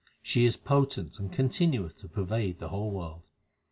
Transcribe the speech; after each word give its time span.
She 0.23 0.45
is 0.45 0.57
potent 0.57 1.19
and 1.19 1.31
continueth 1.31 1.99
to 1.99 2.07
pervade 2.09 2.57
the 2.57 2.69
whole 2.69 2.89
world. 2.89 3.21